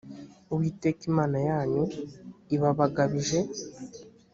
uwiteka 0.53 1.01
imana 1.11 1.37
yanyu 1.47 1.83
ibabagabije 2.55 3.39